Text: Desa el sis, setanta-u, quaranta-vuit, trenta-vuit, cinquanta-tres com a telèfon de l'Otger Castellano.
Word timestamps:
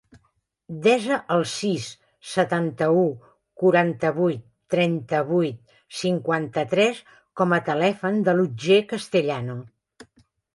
Desa 0.85 1.17
el 1.33 1.43
sis, 1.49 1.89
setanta-u, 2.29 3.03
quaranta-vuit, 3.63 4.41
trenta-vuit, 4.75 5.77
cinquanta-tres 5.99 7.03
com 7.43 7.55
a 7.59 7.61
telèfon 7.69 8.19
de 8.31 8.35
l'Otger 8.41 8.81
Castellano. 8.97 9.59